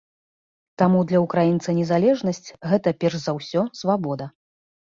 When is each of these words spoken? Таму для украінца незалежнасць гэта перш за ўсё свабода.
Таму 0.81 1.01
для 1.11 1.19
украінца 1.25 1.69
незалежнасць 1.81 2.53
гэта 2.73 2.89
перш 3.07 3.15
за 3.29 3.39
ўсё 3.39 3.61
свабода. 3.85 4.25